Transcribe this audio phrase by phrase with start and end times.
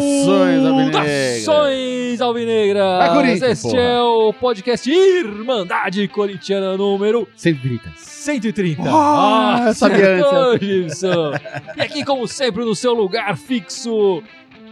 [0.00, 1.04] Saudações, Alvinegra.
[1.44, 2.98] Saudações, Alvinegra!
[2.98, 3.80] Vai, Corinthians, Este porra.
[3.80, 7.92] é o podcast Irmandade Corintiana número 130.
[7.96, 8.82] 130.
[8.86, 11.32] Ah, eu sabia acertou, Gibson.
[11.76, 14.22] E aqui, como sempre, no seu lugar fixo,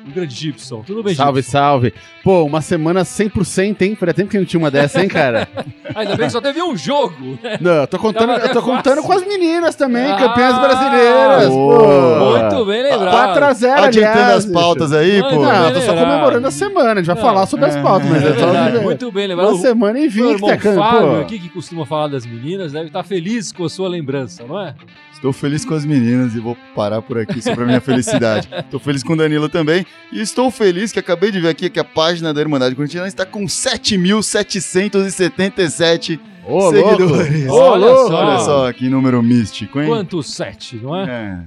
[0.06, 0.82] o grande Gibson.
[0.86, 1.52] Tudo bem, Salve, Gibson?
[1.52, 1.94] salve.
[2.22, 3.94] Pô, uma semana 100%, hein?
[3.94, 5.48] Fazia tempo que não tinha uma dessa, hein, cara?
[5.94, 7.38] Ainda bem que só teve um jogo.
[7.42, 7.58] né?
[7.60, 11.48] Não, eu tô contando, até eu tô contando com as meninas também, Ah, campeãs brasileiras.
[11.48, 12.48] boa.
[12.50, 13.38] Muito bem lembrado.
[13.38, 14.44] 4x0, Adiantando aliás.
[14.44, 15.30] as pautas aí, pô.
[15.42, 17.82] não, eu tô só comemorando a semana, a gente vai Não, falar sobre as é,
[17.82, 18.84] pautas, mas é é só verdade, dizer.
[18.84, 19.48] muito bem lembrado.
[19.50, 21.16] Uma semana invicta, cara, Fábio pô.
[21.20, 24.74] aqui, que costuma falar das meninas, deve estar feliz com a sua lembrança, não é?
[25.24, 28.46] Estou feliz com as meninas e vou parar por aqui sobre a minha felicidade.
[28.60, 29.86] Estou feliz com o Danilo também.
[30.12, 33.24] E estou feliz que acabei de ver aqui que a página da Irmandade Corintiana está
[33.24, 37.48] com 7.777 Ô, seguidores.
[37.48, 38.14] Ô, Olha só.
[38.14, 39.86] Olha só que número místico, hein?
[39.86, 41.10] Quanto sete, não é?
[41.10, 41.38] É.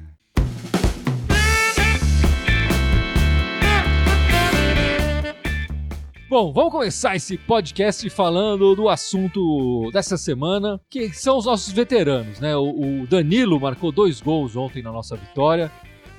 [6.30, 12.40] Bom, vamos começar esse podcast falando do assunto dessa semana, que são os nossos veteranos,
[12.42, 12.56] né?
[12.56, 15.72] O, Danilo marcou dois gols ontem na nossa vitória.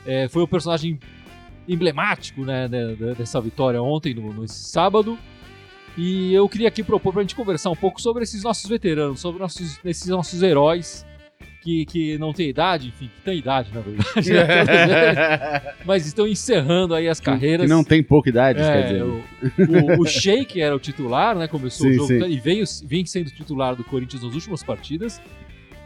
[0.07, 0.99] É, foi o personagem
[1.69, 5.19] emblemático né, de- de- dessa vitória ontem, no, no- sábado.
[5.97, 9.41] E eu queria aqui propor pra gente conversar um pouco sobre esses nossos veteranos, sobre
[9.43, 11.05] nossos, esses nossos heróis
[11.69, 16.95] que, que não têm idade, enfim, que têm idade, na verdade, né, mas estão encerrando
[16.95, 17.67] aí as carreiras.
[17.67, 19.03] Que não tem pouca idade, quer É, dizer.
[19.03, 19.23] o,
[19.99, 21.47] o, o Sheik era o titular, né?
[21.47, 22.31] Começou Sim, o jogo sim.
[22.31, 25.21] e veio, vem sendo titular do Corinthians nas últimas partidas.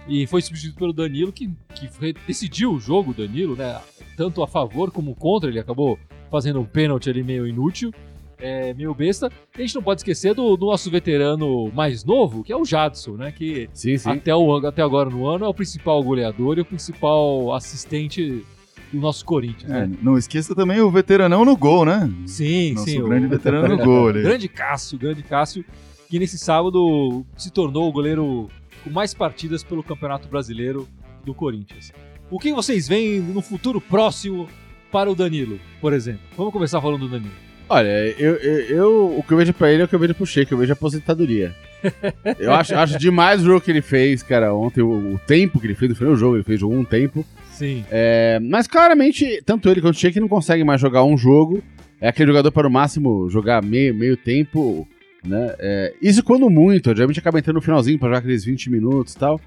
[0.06, 1.88] E foi substituído pelo Danilo, que, que
[2.28, 3.80] decidiu o jogo, o Danilo, né?
[4.16, 5.50] Tanto a favor como contra.
[5.50, 5.98] Ele acabou
[6.30, 7.92] fazendo um pênalti ali meio inútil,
[8.42, 9.30] é, meio besta.
[9.56, 12.64] E a gente não pode esquecer do, do nosso veterano mais novo, que é o
[12.64, 13.30] Jadson, né?
[13.32, 14.10] Que Sim, sim.
[14.10, 18.44] até, o, até agora no ano é o principal goleador e o principal assistente
[18.92, 19.96] do nosso Corinthians, É, né?
[20.02, 22.12] não esqueça também o veteranão no gol, né?
[22.26, 23.00] Sim, Nosso sim.
[23.00, 24.20] o- grande veterano no gol ali.
[24.22, 25.64] Grande Cássio, grande Cássio,
[26.10, 28.48] que nesse sábado se tornou o goleiro
[28.84, 30.86] com mais partidas pelo Campeonato Brasileiro
[31.24, 31.90] do Corinthians.
[32.30, 34.46] O que vocês veem no futuro próximo
[34.90, 36.20] para o Danilo, por exemplo?
[36.36, 37.32] Vamos começar falando do Danilo.
[37.72, 37.88] Olha,
[38.18, 40.26] eu, eu, eu- o que eu vejo pra ele é o que eu vejo pro
[40.26, 41.54] Sheik, eu vejo aposentadoria.
[42.38, 45.66] eu acho, acho demais o jogo que ele fez, cara, ontem, o, o tempo que
[45.68, 47.24] ele fez, não foi o jogo, ele fez jogou um tempo.
[47.50, 47.82] Sim.
[47.90, 51.62] É, mas claramente, tanto ele quanto o Sheik não conseguem mais jogar um jogo.
[51.98, 54.86] É aquele jogador para o máximo jogar meio, meio tempo,
[55.24, 55.54] né?
[55.58, 59.18] É, isso quando muito, geralmente acaba entrando no finalzinho pra jogar aqueles 20 minutos e
[59.18, 59.40] tal.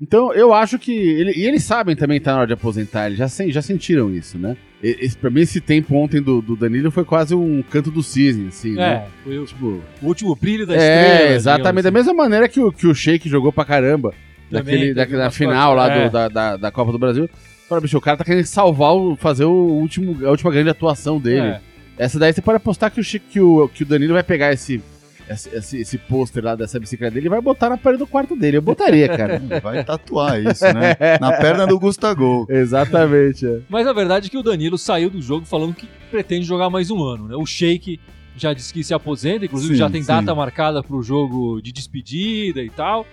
[0.00, 0.92] Então eu acho que.
[0.92, 4.10] Ele, e eles sabem também que tá na hora de aposentar, eles já, já sentiram
[4.14, 4.56] isso, né?
[4.82, 8.46] Esse, pra mim, esse tempo ontem do, do Danilo foi quase um canto do cisne,
[8.48, 8.92] assim, né?
[8.92, 11.30] É, foi o, Tipo, o último brilho da estrela.
[11.30, 11.82] é, exatamente.
[11.84, 14.14] Da mesma maneira que o, que o Sheik jogou pra caramba
[14.48, 17.28] daquele, umas final lá partes- do- da, da, da Copa do Brasil.
[17.68, 21.14] Fala, bicho, o cara tá querendo salvar, o, fazer o último, a última grande atuação
[21.16, 21.24] assim.
[21.24, 21.46] dele.
[21.48, 21.60] É.
[21.98, 24.52] Essa daí você pode apostar que o, Chico- que o, que o Danilo vai pegar
[24.52, 24.80] esse,
[25.28, 28.34] esse, esse, esse pôster lá dessa bicicleta dele e vai botar na parede do quarto
[28.34, 28.56] dele.
[28.56, 29.40] Eu botaria, cara.
[29.62, 30.96] Vai tatuar isso, né?
[31.20, 32.46] Na perna do Gustavo.
[32.50, 33.46] Exatamente.
[33.46, 33.60] é.
[33.68, 36.90] Mas a verdade é que o Danilo saiu do jogo falando que pretende jogar mais
[36.90, 37.28] um ano.
[37.28, 37.36] Né?
[37.36, 38.00] O Sheik
[38.36, 40.08] já disse que se aposenta, inclusive Sim, já tem sim.
[40.08, 43.06] data marcada para o jogo de despedida e tal,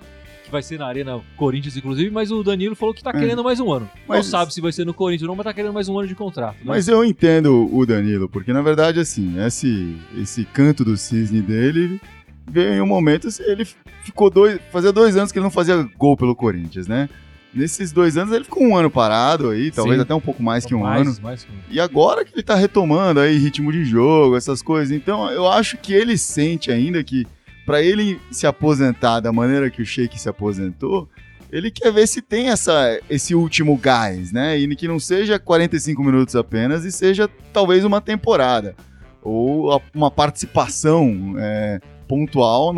[0.46, 3.20] que vai ser na Arena Corinthians, inclusive, mas o Danilo falou que tá É.
[3.20, 3.90] querendo mais um ano.
[4.08, 5.98] Não Mas- sabe se vai ser no Corinthians ou não, mas tá querendo mais um
[6.00, 6.56] ano de contrato.
[6.58, 6.64] né?
[6.64, 12.00] Mas eu entendo o Danilo, porque na verdade, assim, esse, esse canto do cisne dele
[12.50, 13.66] veio em um momento, assim, ele
[14.04, 14.60] ficou dois.
[14.72, 17.10] Fazia dois anos que ele não fazia gol pelo Corinthians, né?
[17.54, 20.02] Nesses dois anos ele ficou um ano parado aí, talvez Sim.
[20.02, 21.18] até um pouco mais que um mais, ano.
[21.24, 24.96] mais que um E agora que ele tá retomando aí ritmo de jogo, essas coisas.
[24.96, 27.26] Então eu acho que ele sente ainda que
[27.66, 31.10] pra ele se aposentar da maneira que o Sheik se aposentou,
[31.52, 34.58] ele quer ver se tem essa, esse último gás, né?
[34.58, 38.76] E que não seja 45 minutos apenas e seja talvez uma temporada.
[39.22, 42.74] Ou uma participação é, pontual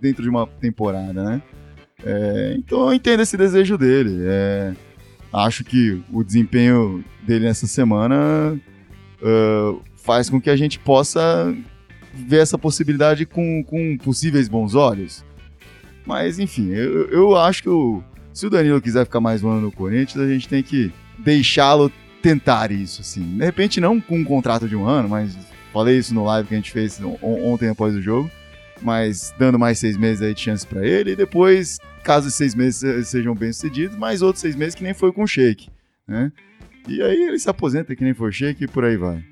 [0.00, 1.42] dentro de uma temporada, né?
[2.04, 4.20] É, então eu entendo esse desejo dele.
[4.24, 4.72] É,
[5.32, 8.60] acho que o desempenho dele nessa semana
[9.22, 11.54] ah, faz com que a gente possa
[12.26, 15.24] ver essa possibilidade com, com possíveis bons olhos.
[16.06, 19.60] Mas, enfim, eu, eu acho que o- se o Danilo quiser ficar mais um ano
[19.62, 21.90] no Corinthians, a gente tem que deixá-lo
[22.22, 23.36] tentar isso, assim.
[23.36, 25.36] De repente, não com um contrato de um ano, mas
[25.72, 28.30] falei isso no live que a gente fez on- ontem após o jogo.
[28.80, 32.54] Mas dando mais seis meses aí de chance pra ele, e depois, caso esses seis
[32.54, 35.68] meses se- sejam bem sucedidos, mais outros seis meses que nem foi com o Sheik,
[36.06, 36.30] né?
[36.88, 39.22] E aí ele se aposenta que nem foi Sheik e por aí vai.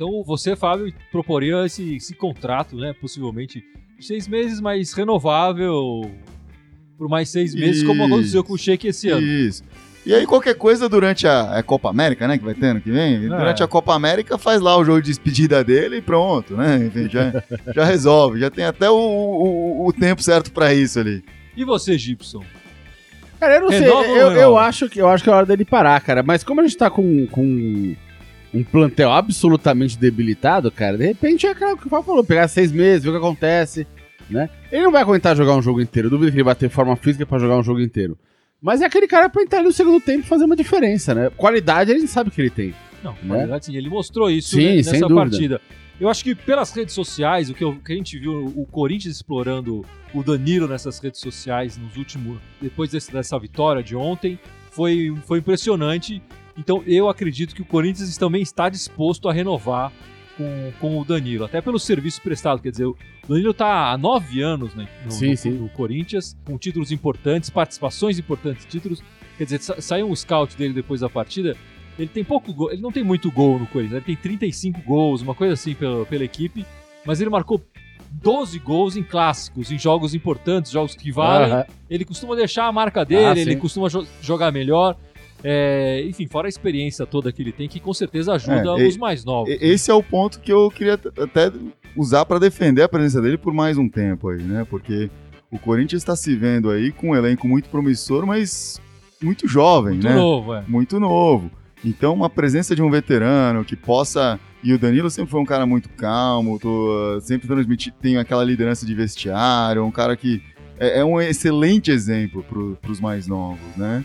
[0.00, 2.94] Então você, Fábio, proporia esse, esse contrato, né?
[2.98, 3.62] Possivelmente
[4.00, 6.10] seis meses, mas renovável
[6.96, 8.14] por mais seis meses, como Isso.
[8.14, 9.20] aconteceu com o Sheik esse ano.
[9.20, 9.62] Isso.
[10.06, 12.90] E aí qualquer coisa durante a, a Copa América, né, que vai ter ano que
[12.90, 16.78] vem, durante a Copa América faz lá o jogo de despedida dele e pronto, né?
[16.78, 17.44] Enfim, já,
[17.74, 21.22] já resolve, já tem até o, o, o tempo certo pra isso ali.
[21.54, 22.42] E você, Gibson?
[23.38, 25.66] Cara, eu não Renova sei, eu, eu, acho que, eu acho que é hora dele
[25.66, 26.22] parar, cara.
[26.22, 27.94] Mas como a gente tá com, com
[28.52, 32.72] um plantel absolutamente debilitado, cara, de repente é aquilo que o Fábio falou, pegar seis
[32.72, 33.86] meses, ver o que acontece,
[34.28, 34.48] né?
[34.72, 36.96] Ele não vai aguentar jogar um jogo inteiro, eu duvido que ele vai ter forma
[36.96, 38.18] física pra jogar um jogo inteiro.
[38.60, 41.30] Mas é aquele cara pra entrar ali no segundo tempo e fazer uma diferença, né?
[41.36, 42.74] Qualidade a gente sabe que ele tem.
[43.02, 43.38] Não, Né?
[43.38, 45.14] verdade, sim, ele mostrou isso Sim, né, nessa dúvida.
[45.14, 45.60] partida.
[45.98, 49.16] Eu acho que pelas redes sociais, o que, eu- que a gente viu o Corinthians
[49.16, 52.38] explorando o Danilo nessas redes sociais nos últimos.
[52.60, 54.38] depois desse- dessa vitória de ontem,
[54.70, 56.22] foi, foi impressionante.
[56.60, 59.90] Então eu acredito que o Corinthians também está disposto a renovar
[60.36, 62.60] com, com o Danilo, até pelo serviço prestado.
[62.60, 62.96] Quer dizer, o
[63.26, 65.50] Danilo está há nove anos né, no, Sim, no- sim.
[65.52, 69.02] no Corinthians, com títulos importantes, participações importantes, títulos.
[69.38, 71.56] Quer dizer, sa- saiu um scout dele depois da partida.
[71.98, 75.22] Ele tem pouco gol, ele não tem muito gol no Corinthians, ele tem 35 gols,
[75.22, 76.64] uma coisa assim pela, pela equipe,
[77.04, 77.60] mas ele marcou
[78.10, 81.64] 12 gols em clássicos, em jogos importantes, jogos que valem.
[81.88, 84.96] Ele costuma deixar a marca dele, Ah, ele costuma jo- jogar melhor.
[85.42, 88.96] É, enfim, fora a experiência toda que ele tem, que com certeza ajuda É, os
[88.96, 89.50] mais novos.
[89.52, 91.50] E- Esse é o ponto que eu queria até
[91.96, 94.66] usar pra defender a presença dele por mais um tempo aí, né?
[94.68, 95.10] Porque
[95.50, 98.80] o Corinthians está se vendo aí com um elenco muito promissor, mas
[99.22, 100.14] muito jovem, Muito né?
[100.14, 100.62] novo, é.
[100.68, 101.50] muito novo.
[101.84, 104.38] Então, uma presença de um veterano que possa.
[104.62, 108.44] E o Danilo sempre foi um cara muito calmo, tô, uh, sempre transmiti, tem aquela
[108.44, 110.42] liderança de vestiário, um cara que
[110.78, 112.44] é, é um excelente exemplo
[112.82, 114.04] para os mais novos, né?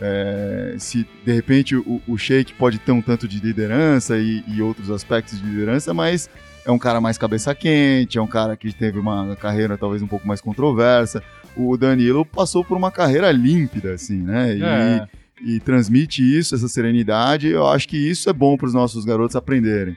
[0.00, 4.60] É, se de repente o, o Sheik pode ter um tanto de liderança e, e
[4.60, 6.28] outros aspectos de liderança, mas
[6.64, 10.06] é um cara mais cabeça quente, é um cara que teve uma carreira talvez um
[10.06, 11.22] pouco mais controversa.
[11.56, 14.56] O Danilo passou por uma carreira límpida, assim, né?
[14.56, 15.08] E, É.
[15.42, 17.48] e transmite isso, essa serenidade.
[17.48, 19.96] Eu acho que isso é bom para os nossos garotos aprenderem.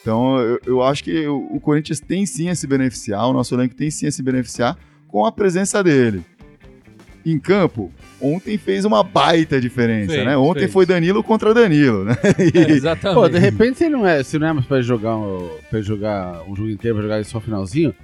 [0.00, 3.54] Então, eu, eu acho que o, o Corinthians tem sim a se beneficiar, o nosso
[3.54, 6.24] elenco tem sim a se beneficiar com a presença dele.
[7.26, 10.36] Em campo, ontem fez uma baita diferença, Fez, né?
[10.36, 10.72] Ontem fez.
[10.72, 12.16] foi Danilo contra Danilo, né?
[12.38, 13.14] É, E- exatamente.
[13.20, 16.42] Pô, de repente, se não é, se não é mais pra jogar, um- pra jogar
[16.48, 17.94] um jogo inteiro, pra jogar ele só o finalzinho,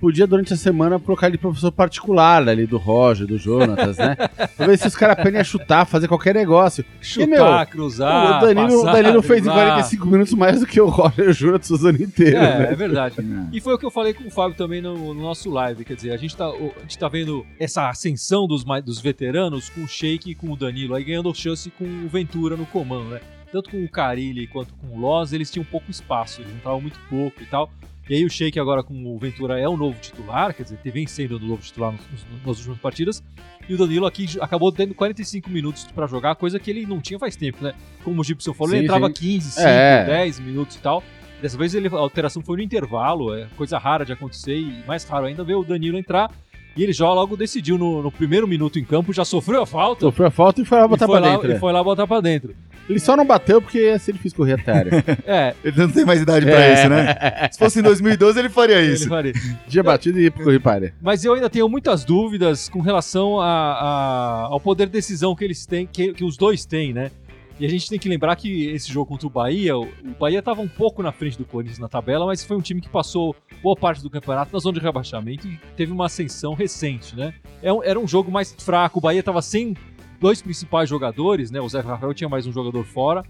[0.00, 4.16] podia durante a semana colocar ele de professor particular ali do Roger, do Jonatas, né?
[4.56, 6.84] Pra ver se os caras aprendem a chutar, fazer qualquer negócio.
[7.00, 8.38] Chutar, E, meu, cruzar.
[8.38, 9.66] o Danilo, passar, Danilo fez em driblar.
[9.66, 12.72] 45 minutos mais do que o Roger e o Jonatas o ano inteiro, É, né?
[12.72, 13.16] é verdade.
[13.52, 15.84] E foi o que eu falei com o Fábio também no, no nosso live.
[15.84, 19.82] Quer dizer, a gente, tá, a gente tá vendo essa ascensão dos, dos veteranos com
[19.82, 23.20] o Sheik e com o Danilo, aí ganhando chance com o Ventura no comando, né?
[23.52, 26.80] Tanto com o Carilli quanto com o Loz, eles tinham pouco espaço, eles não estavam
[26.80, 27.68] muito pouco e tal.
[28.10, 31.06] E aí o Sheik agora com o Ventura é o novo titular, quer dizer, vem
[31.06, 33.22] sendo o novo titular nos, nos- nas últimas partidas.
[33.68, 37.20] E o Danilo aqui acabou tendo 45 minutos pra jogar, coisa que ele não tinha
[37.20, 37.72] faz tempo, né?
[38.02, 39.12] Como o Gibson falou, ele Sim, entrava sim.
[39.12, 40.04] 15, 5, É.
[40.06, 41.04] 10 minutos e tal.
[41.40, 45.04] Dessa vez ele, a alteração foi no intervalo, é coisa rara de acontecer e mais
[45.04, 46.32] raro ainda ver o Danilo entrar.
[46.76, 50.00] E ele já logo decidiu no, no primeiro minuto em campo, já sofreu a falta.
[50.02, 51.50] Sofreu a falta e foi lá botar lá, dentro.
[51.50, 51.58] e né?
[51.60, 52.54] foi lá botar pra dentro.
[52.88, 54.90] Ele só não bateu porque ia ser difícil correr até a área.
[55.26, 56.74] É, Ele não tem mais idade pra É.
[56.74, 57.48] isso, né?
[57.52, 59.08] Se fosse em 2012, ele faria ele isso.
[59.08, 59.32] faria.
[59.68, 60.94] Tinha batido e ia correr pra área.
[61.00, 65.44] Mas eu ainda tenho muitas dúvidas com relação a- a- ao poder de decisão que
[65.44, 67.10] eles têm, que, que os dois têm, né?
[67.58, 69.86] E a gente tem que lembrar que esse jogo contra o Bahia, o
[70.18, 72.88] Bahia estava um pouco na frente do Corinthians na tabela, mas foi um time que
[72.88, 77.34] passou boa parte do campeonato na zona de rebaixamento e teve uma ascensão recente, né?
[77.62, 79.76] É Era um jogo mais fraco, o Bahia estava sem
[80.20, 81.60] dois principais jogadores, né?
[81.60, 83.24] O Zé Rafael tinha mais um jogador fora.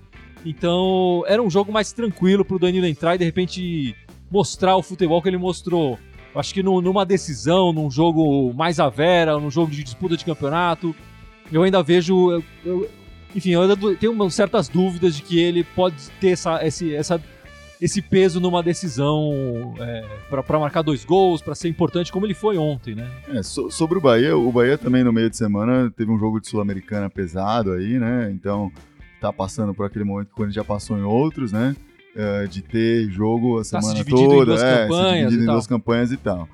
[0.45, 3.95] Então, era um jogo mais tranquilo pro Danilo entrar e de repente
[4.31, 5.99] mostrar o futebol que ele mostrou.
[6.35, 10.25] Acho que no- numa decisão, num jogo mais à vera, num jogo de disputa de
[10.25, 10.95] campeonato,
[11.53, 12.31] eu ainda vejo.
[12.31, 12.91] eu- eu-
[13.35, 17.23] enfim, eu ainda tenho certas dúvidas de que ele pode ter essa, esse, essa-
[17.81, 22.59] esse peso numa decisão é, para marcar dois gols, para ser importante, como ele foi
[22.59, 23.09] ontem, né?
[23.33, 26.41] É, so- sobre o Bahia, o Bahia também no meio de semana teve um jogo
[26.41, 28.31] de Sul-Americana pesado aí, né?
[28.35, 28.71] Então
[29.21, 31.75] tá passando por aquele momento que o Corinthians já passou em outros, né?
[32.15, 35.43] É, de ter jogo a Tá se semana em toda, duas é, campanhas se dividindo
[35.43, 35.55] em tal.
[35.55, 36.49] duas campanhas e tal.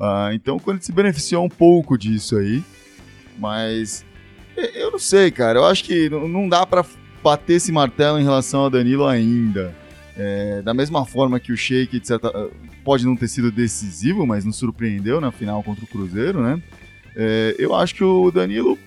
[0.00, 2.62] Ah, então o Corinthians se beneficiou um pouco disso aí,
[3.38, 4.04] mas
[4.74, 5.58] eu não sei, cara.
[5.58, 6.84] Eu acho que não dá pra
[7.22, 9.74] bater esse martelo em relação ao Danilo ainda.
[10.16, 12.30] É, da mesma forma que o Sheik, certa,
[12.84, 16.62] pode não ter sido decisivo, mas nos surpreendeu na final contra o Cruzeiro, né?
[17.16, 18.78] É, eu acho que o Danilo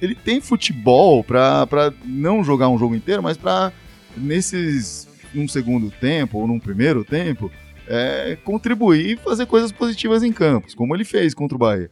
[0.00, 1.66] ele tem futebol pra
[2.04, 3.72] não jogar um jogo inteiro, mas pra
[4.16, 7.50] nesses num segundo tempo ou num primeiro tempo
[7.86, 11.90] é, contribuir e fazer coisas positivas em campos, como ele fez contra o Bahia.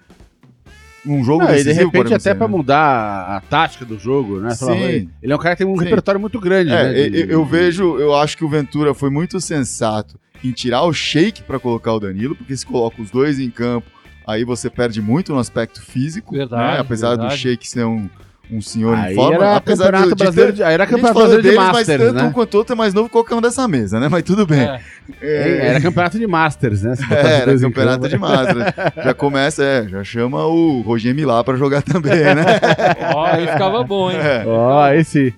[1.05, 2.55] Num jogo Não, e de decisivo, repente até pra né?
[2.57, 4.51] mudar a tática do jogo, né?
[4.55, 4.73] Sim.
[4.83, 5.85] ele ele é um cara que tem um Sim.
[5.85, 7.09] repertório muito grande, É, né?
[7.09, 10.93] de- eu, eu vejo, eu acho que o Ventura foi muito sensato em tirar o
[10.93, 13.87] Sheik pra colocar o Danilo, porque se coloca os dois em campo,
[14.27, 16.81] aí você perde muito no aspecto físico, Verdade, né?
[16.81, 17.41] apesar do verdade.
[17.41, 18.09] Sheik ser um,
[18.53, 20.83] um senhor Aí em forma, era apesar campeonato do, de brasileiro, ter- de, aí era
[20.83, 22.31] a gente campeonato brasileiro de deles, mas Masters, tanto um né?
[22.35, 24.09] quanto outro é mais novo que qualquer um dessa mesa, né?
[24.09, 24.61] Mas tudo bem.
[24.61, 24.81] É.
[25.21, 26.95] É, Era campeonato de Masters, né?
[27.11, 28.75] É, era campeonato de Masters.
[29.05, 32.45] Já começa, é, já chama o Roger Milá pra jogar também, né?
[33.15, 34.19] Ó, aí ficava bom, hein?
[34.19, 34.45] É.
[34.47, 35.35] Ó, esse.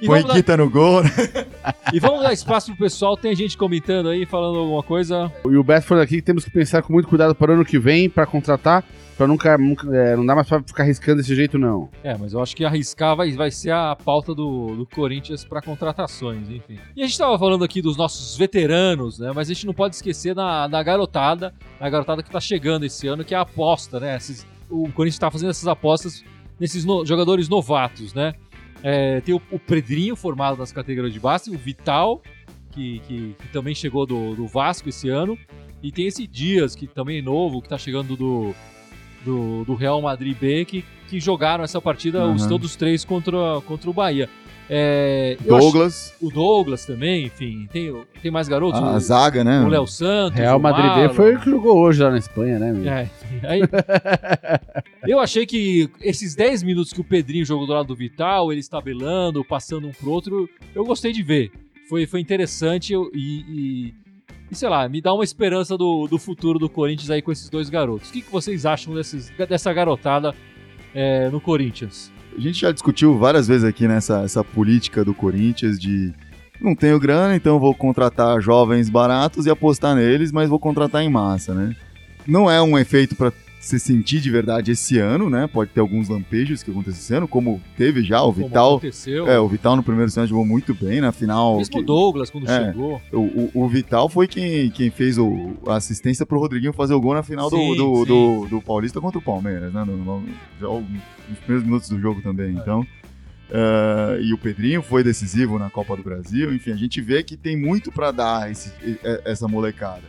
[0.00, 1.10] E Põe vamos, dar, Quita no gol, né?
[1.92, 3.16] e vamos dar espaço pro pessoal.
[3.16, 5.32] Tem gente comentando aí, falando alguma coisa.
[5.48, 7.64] E o Beto falou aqui que temos que pensar com muito cuidado para o ano
[7.64, 8.84] que vem, para contratar,
[9.16, 11.88] para nunca, nunca é, não dá mais para ficar arriscando desse jeito, não.
[12.04, 15.62] É, mas eu acho que arriscar vai, vai ser a pauta do, do Corinthians para
[15.62, 16.78] contratações, enfim.
[16.94, 19.32] E a gente tava falando aqui dos nossos veteranos, né?
[19.34, 23.08] Mas a gente não pode esquecer da, da garotada, da garotada que tá chegando esse
[23.08, 24.16] ano, que é a aposta, né?
[24.16, 26.22] Esses- o Corinthians tá fazendo essas apostas
[26.60, 28.34] nesses no- jogadores novatos, né?
[28.82, 32.22] É, tem o, o Pedrinho, formado nas categorias de base, o Vital,
[32.72, 35.38] que, que- que também chegou do, do Vasco esse ano,
[35.82, 38.54] e tem esse Dias, que também é novo, que tá chegando do,
[39.24, 42.48] do, do Real Madrid B, que, que jogaram essa partida, os Uhum.
[42.48, 44.28] todos três contra, contra o Bahia.
[44.68, 48.80] É, eu acho- Douglas, o Douglas também, enfim, tem, tem mais garotos?
[48.80, 49.60] a o, zaga, né?
[49.60, 50.36] o Léo Santos.
[50.38, 52.90] Real o Madrid foi o que jogou hoje lá na Espanha, né, meu?
[52.90, 53.08] É,
[53.46, 53.60] aí-
[55.06, 58.66] eu achei que esses 10 minutos que o Pedrinho jogou do lado do Vital, eles
[58.68, 61.50] tabelando, passando um pro outro, eu gostei de ver.
[61.88, 63.94] Foi, foi interessante eu- e, e,
[64.50, 67.48] e, sei lá, me dá uma esperança do, do futuro do Corinthians aí com esses
[67.48, 68.08] dois garotos.
[68.10, 70.34] O que, que vocês acham desses, dessa garotada
[70.92, 72.10] é, no Corinthians?
[72.36, 76.12] A gente já discutiu várias vezes aqui nessa essa política do Corinthians de
[76.60, 81.08] não tenho grana, então vou contratar jovens baratos e apostar neles, mas vou contratar em
[81.08, 81.74] massa, né?
[82.26, 83.32] Não é um efeito para
[83.66, 85.46] se sentir de verdade esse ano, né?
[85.46, 88.70] Pode ter alguns lampejos que acontecem esse ano, como teve já o Como Vital.
[88.76, 89.26] aconteceu?
[89.26, 91.56] É, o Vital no primeiro semestre jogou muito bem, na final.
[91.56, 92.66] Mesmo que- o Douglas, quando É.
[92.66, 93.00] chegou.
[93.12, 97.00] o, o- o Vital foi quem, quem fez o, a assistência pro Rodriguinho fazer o
[97.00, 98.04] gol na final do, Sim, do, sim.
[98.04, 99.84] do, do Paulista contra o Palmeiras, né?
[99.84, 100.20] No- no-
[100.60, 102.48] nos primeiros minutos do jogo também.
[102.56, 102.60] É.
[102.60, 102.86] Então,
[103.50, 106.54] eh, e o Pedrinho foi decisivo na Copa do Brasil.
[106.54, 108.70] Enfim, a gente vê que tem muito pra dar esse-
[109.24, 110.02] essa molecada.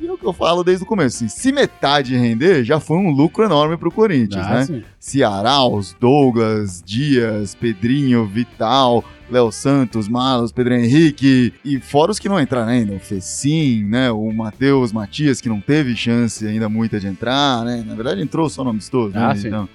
[0.00, 2.96] E é o que eu falo desde o começo, assim, se metade render, já foi
[2.96, 4.64] um lucro enorme pro Corinthians, Ah, né?
[4.64, 4.82] sim.
[4.98, 12.28] Ceará, os Douglas, Dias, Pedrinho, Vital, Léo Santos, Malos, Pedro Henrique, e fora os que
[12.30, 16.98] não entraram ainda, o Fecim, né, o Matheus Matias, que não teve chance ainda muita
[16.98, 19.48] de entrar, né, na verdade entrou só no amistoso, né, Ah, sim.
[19.48, 19.68] então,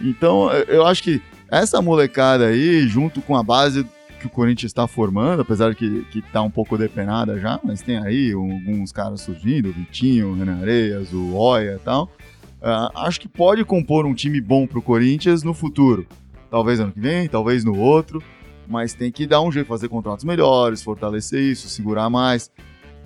[0.00, 1.20] então eu acho que
[1.50, 3.86] essa molecada aí, junto com a base
[4.24, 7.98] que o Corinthians está formando, apesar que, que tá um pouco depenada já, mas tem
[7.98, 12.10] aí alguns caras surgindo, o Vitinho, o Renan Areias, o Oia e tal,
[12.62, 16.06] ah, acho que pode compor um time bom pro Corinthians no futuro.
[16.50, 18.22] Talvez ano que vem, talvez no outro,
[18.66, 22.50] mas tem que dar um jeito, fazer contratos melhores, fortalecer isso, segurar mais.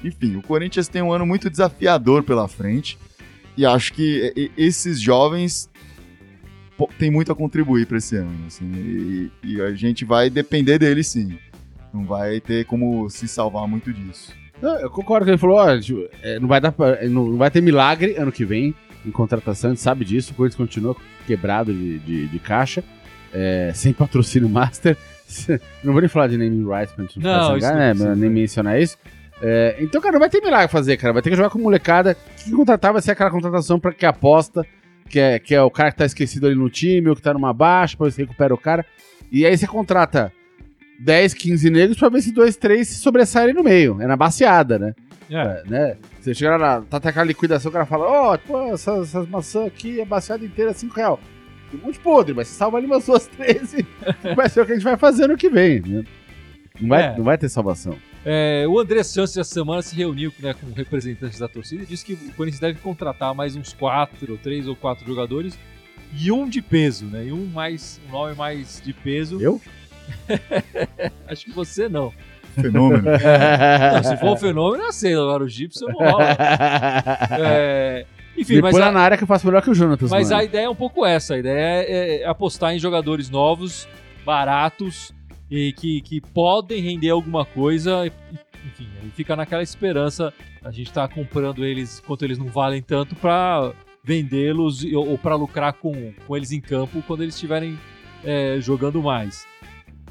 [0.04, 2.96] Enfim, o Corinthians tem um ano muito desafiador pela frente
[3.56, 5.68] e acho que esses jovens
[6.98, 8.30] têm muito a contribuir para esse ano.
[8.46, 11.38] assim, e, e a gente vai depender deles sim.
[11.92, 14.32] Não vai ter como se salvar muito disso.
[14.60, 15.68] Não, eu concordo com ele falou, ó,
[16.22, 18.74] é, não vai dar pra- não, não vai ter milagre ano que vem
[19.06, 22.82] em contratação, a gente sabe disso, o Corinthians continua quebrado de, de, de caixa,
[23.32, 24.96] é, sem patrocínio master.
[25.84, 28.16] não vou nem falar de naming rights pra gente não, Não, zangado, não né, precisa,
[28.16, 28.96] nem mencionar isso.
[29.40, 31.12] É, então, cara, não vai ter milagre fazer, cara.
[31.12, 32.16] Vai ter que jogar com molecada.
[32.42, 34.66] Que contratar vai ser aquela contratação pra que aposta,
[35.08, 37.32] que é, que é o cara que tá esquecido ali no time, ou que tá
[37.32, 38.84] numa baixa, depois você recupera o cara.
[39.32, 40.32] E aí você contrata
[41.00, 44.00] 10, 15 negros pra ver se dois, três se sobressaem no meio.
[44.00, 44.94] É na baseada, né?
[45.30, 45.36] É.
[45.36, 45.96] É, né?
[46.20, 49.66] Você chega lá, tá até aquela liquidação, o cara fala, ó, pô, essas, essas maçãs
[49.66, 51.20] aqui, a baseada inteira é 5 real.
[51.70, 53.86] Tem um monte podre, mas você salva ali umas duas, três e
[54.34, 56.02] vai ser o que a gente vai fazer no que vem, né?
[56.80, 57.16] Não vai, É.
[57.16, 57.94] não vai ter salvação.
[58.24, 62.04] É, o André Santos essa semana se reuniu né, com representantes da torcida e disse
[62.04, 65.58] que o Corinthians deve contratar mais uns quatro, três ou quatro jogadores
[66.12, 67.26] e um de peso, né?
[67.26, 69.40] E um mais, um nome mais de peso.
[69.40, 69.60] Eu?
[71.28, 72.12] Acho que você não.
[72.54, 73.04] Fenômeno.
[73.94, 75.12] Não, se for um fenômeno, eu sei.
[75.14, 76.24] Agora o Gibson não rola.
[77.38, 78.04] É,
[78.36, 80.36] enfim, Me mas, a, na área que eu faço melhor que o Jonatas, mas a
[80.36, 80.48] mano.
[80.48, 81.34] ideia é um pouco essa.
[81.34, 83.86] A ideia é, é apostar em jogadores novos,
[84.24, 85.12] baratos
[85.50, 88.06] e que, que podem render alguma coisa.
[88.66, 90.32] Enfim, aí fica naquela esperança.
[90.64, 93.72] A gente tá comprando eles enquanto eles não valem tanto pra
[94.04, 97.78] vendê-los ou, pra lucrar com, com eles em campo quando eles estiverem
[98.24, 99.46] é, jogando mais.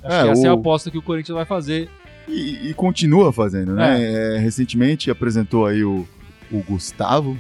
[0.04, 1.90] Acho É, que essa é a o- aposta que o Corinthians vai fazer.
[2.28, 4.36] E, e continua fazendo, né?
[4.36, 6.06] É, recentemente apresentou aí o,
[6.52, 7.38] o Gustavo,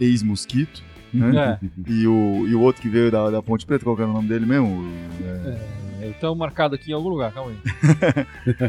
[0.00, 1.58] ex-Mosquito, né?
[1.62, 4.12] É, E, o, e o outro que veio da, da Ponte Preta, qual era o
[4.12, 4.84] nome dele mesmo?
[5.22, 5.58] É,
[6.08, 8.26] então marcado aqui em algum lugar, calma aí.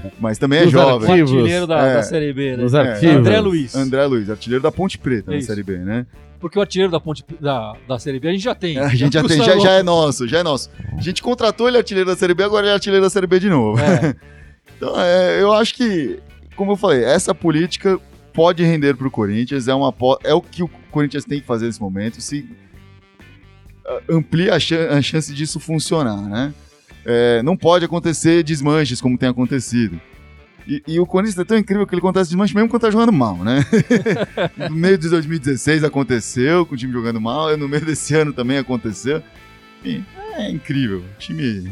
[0.20, 1.08] mas também é Nos jovem.
[1.08, 1.32] O Arquivos.
[1.32, 1.94] artilheiro da, É.
[1.96, 2.64] da Série B, né?
[2.64, 3.16] Nos É, arquivos.
[3.18, 3.76] André Luiz.
[3.76, 5.48] André Luiz, artilheiro da Ponte Preta na Isso.
[5.48, 6.06] Série B, né?
[6.40, 8.78] Porque o artilheiro da, ponte, da, da Série B a gente já tem.
[8.80, 10.70] A gente já tem, já, já é nosso, já é nosso.
[10.98, 13.40] A gente contratou ele artilheiro da Série B, agora ele é artilheiro da Série B
[13.40, 13.80] de novo.
[13.82, 14.16] É,
[14.78, 16.20] Então, é, eu acho que,
[16.56, 17.98] como eu falei, essa política
[18.34, 21.80] pode render pro Corinthians, é, uma, é o que o Corinthians tem que fazer nesse
[21.80, 22.46] momento, se
[23.88, 26.54] ah, amplia a, chan- a chance disso funcionar, né?
[27.06, 30.00] É, não pode acontecer desmanches como tem acontecido.
[30.68, 33.14] E, e o Corinthians é tão incrível que ele acontece desmanche mesmo quando tá jogando
[33.14, 33.64] mal, né?
[34.70, 38.58] no meio de 2016 aconteceu, com o time jogando mal, no meio desse ano também
[38.58, 39.22] aconteceu.
[39.84, 40.04] Enfim,
[40.38, 41.00] é incrível.
[41.00, 41.70] O time.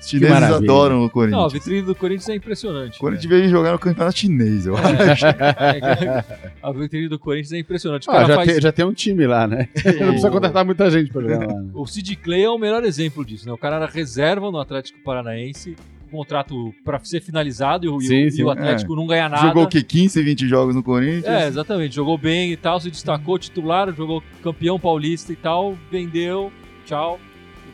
[0.00, 1.40] Os chineses adoram o Corinthians.
[1.40, 2.96] não, a vitrine do Corinthians é impressionante.
[2.96, 5.26] O Corinthians veio jogar no campeonato chinês, eu acho.
[5.26, 6.24] É,
[6.62, 8.08] a vitrine do Corinthians é impressionante.
[8.08, 8.48] O Ah, já, faz...
[8.52, 9.68] tem, já tem um time lá, né?
[10.00, 11.60] Não precisa contratar muita gente pra jogar lá.
[11.60, 11.70] né?
[11.74, 13.52] O Sid Clay é o melhor exemplo disso, né?
[13.52, 15.76] O cara era reserva no Atlético Paranaense,
[16.10, 18.42] contrato pra ser finalizado e o, o- Sim, e sim.
[18.42, 19.46] o Atlético não ganha nada.
[19.46, 19.82] Jogou o quê?
[19.82, 21.24] 15, 20 jogos no Corinthians?
[21.24, 21.94] É, exatamente.
[21.94, 26.50] Jogou bem e tal, se destacou, titular, jogou campeão paulista e tal, vendeu,
[26.86, 27.18] tchau.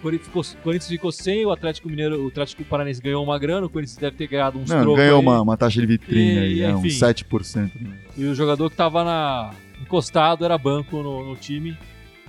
[0.05, 3.71] O Corinthians Corinthians ficou sem, o Atlético Mineiro, o Atlético Paranaense ganhou uma grana, o
[3.71, 5.25] Corinthians deve ter ganhado uns Não, trocos ganhou aí.
[5.25, 6.89] uma, uma taxa de vitrine E, aí, é, enfim.
[6.89, 7.71] uns 7%.
[8.15, 11.75] E o jogador que tava na, encostado era banco no, no time.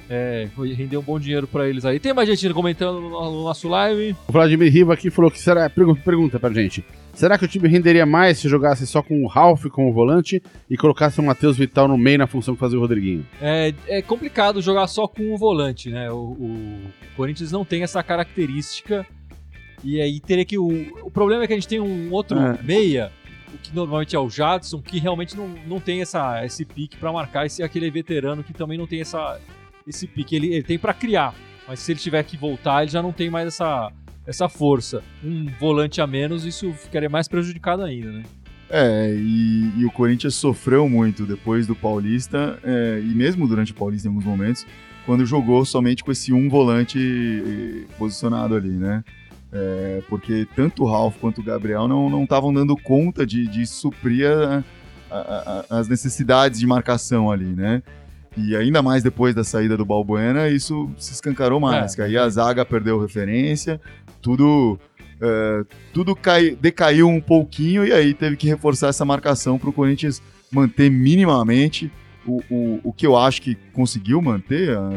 [0.09, 1.99] É, foi, rendeu um bom dinheiro pra eles aí.
[1.99, 4.15] Tem mais gente comentando no, no nosso live.
[4.27, 5.69] O Vladimir Riva aqui falou que será.
[5.69, 6.81] Pergunta, pergunta pra gente.
[7.15, 10.75] Será que o time renderia mais se jogasse só com o Ralph como volante e
[10.75, 13.25] colocasse o Matheus Vital no meio na função que fazia o Rodriguinho?
[13.41, 16.11] É, é complicado jogar só com o volante, né?
[16.11, 16.81] O, o
[17.15, 19.05] Corinthians não tem essa característica.
[19.83, 20.57] E aí teria que.
[20.57, 20.67] O,
[21.05, 22.59] o problema é que a gente tem um outro É.
[22.61, 23.11] meia,
[23.53, 27.13] o que normalmente é o Jadson, que realmente não, não tem essa, esse pique pra
[27.13, 27.45] marcar.
[27.45, 29.39] Esse aquele veterano que também não tem essa,
[29.87, 30.35] esse pique.
[30.35, 31.33] Ele, ele tem pra criar.
[31.67, 33.91] Mas se ele tiver que voltar, ele já não tem mais essa,
[34.27, 35.01] essa força.
[35.23, 38.23] Um volante a menos, isso ficaria mais prejudicado ainda, né?
[38.69, 43.75] É, e, e o Corinthians sofreu muito depois do Paulista, é, e mesmo durante o
[43.75, 44.65] Paulista em alguns momentos,
[45.05, 49.03] quando jogou somente com esse um volante posicionado ali, né?
[49.53, 54.27] É, porque tanto o Ralf quanto o Gabriel não estavam dando conta de, de suprir
[54.27, 54.63] a-
[55.11, 57.81] a- a- as necessidades de marcação ali, né?
[58.35, 61.95] E ainda mais depois da saída do Balbuena, isso se escancarou mais, É.
[61.95, 63.79] que aí a zaga perdeu referência,
[64.25, 64.79] tudo
[65.21, 69.73] é, tudo cai- decaiu um pouquinho e aí teve que reforçar essa marcação para o
[69.73, 70.19] Corinthians
[70.51, 71.91] manter minimamente
[72.25, 74.89] o, o, o que eu acho que conseguiu manter ah,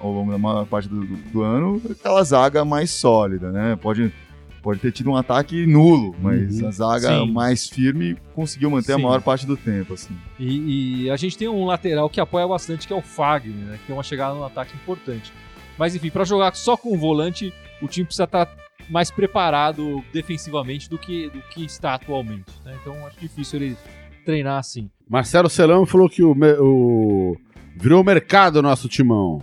[0.00, 3.78] ao longo da maior parte do, do ano, aquela zaga mais sólida, né?
[3.80, 4.12] Pode,
[4.60, 6.66] pode ter tido um ataque nulo, mas Uhum.
[6.68, 7.30] a zaga Sim.
[7.32, 9.02] mais firme conseguiu manter a Sim.
[9.02, 10.12] maior parte do tempo, assim.
[10.40, 13.78] E, e a gente tem um lateral que apoia bastante, que é o Fagner, né?
[13.80, 15.32] Que tem uma chegada no ataque importante.
[15.78, 18.48] Mas enfim, para jogar só com o volante, o time precisa estar
[18.88, 22.50] mais preparado defensivamente do que, do que está atualmente.
[22.64, 22.76] né?
[22.80, 23.76] Então acho difícil ele
[24.24, 24.90] treinar assim.
[25.08, 27.36] Marcelo Celão falou que o, o-
[27.76, 29.40] virou mercado o nosso timão.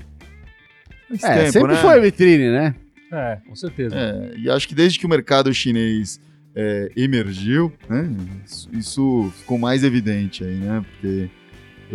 [1.10, 1.82] Faz É, tempo, sempre né?
[1.82, 2.76] foi vitrine, né?
[3.12, 3.96] É, com certeza.
[3.96, 6.20] É, e acho que desde que o mercado chinês
[6.54, 8.10] é, emergiu, né,
[8.46, 10.84] isso, isso ficou mais evidente aí, né?
[10.92, 11.30] Porque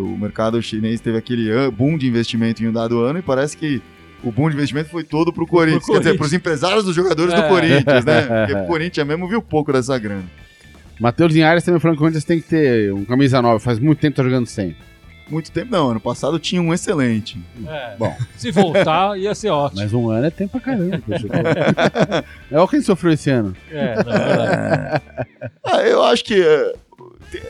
[0.00, 3.82] o mercado chinês teve aquele boom de investimento em um dado ano e parece que
[4.22, 5.84] o boom de investimento foi todo pro Corinthians.
[5.84, 6.16] Quer dizer, Corinthians.
[6.18, 7.42] pros empresários dos jogadores É.
[7.42, 8.22] do Corinthians, né?
[8.46, 10.24] Porque o Corinthians mesmo viu pouco dessa grana.
[11.00, 13.58] Matheus Linhares também falando que o Corinthians tem que ter um camisa nova.
[13.58, 14.76] Faz muito tempo que tá jogando sem.
[15.28, 17.40] Muito tempo não, ano passado tinha um excelente.
[17.66, 18.14] É, Bom.
[18.36, 19.80] Se voltar, ia ser ótimo.
[19.80, 21.00] Mas um ano é tempo pra caramba.
[22.50, 23.56] é o quem sofreu esse ano.
[23.70, 25.02] É, na verdade.
[25.64, 26.74] Ah, eu acho que é,